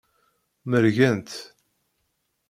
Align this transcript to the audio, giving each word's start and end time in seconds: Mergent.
Mergent. 0.71 1.29